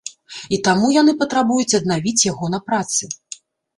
І 0.55 0.57
таму 0.67 0.87
яны 1.01 1.13
патрабуюць 1.21 1.77
аднавіць 1.81 2.17
яго 2.31 2.53
на 2.55 2.59
працы. 2.71 3.03